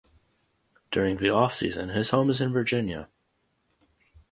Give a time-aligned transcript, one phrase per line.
[0.89, 3.07] During the offseason, his home is in Virginia.